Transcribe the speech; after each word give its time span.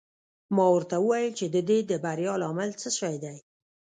ما 0.55 0.65
ورته 0.73 0.95
وویل 0.99 1.31
چې 1.39 1.45
د 1.55 1.57
دې 1.69 1.79
د 1.89 1.91
بریا 2.03 2.33
لامل 2.41 2.69
څه 2.81 2.89
شی 2.97 3.15
دی. 3.23 3.37